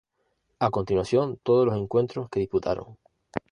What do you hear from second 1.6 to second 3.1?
los encuentros que disputaron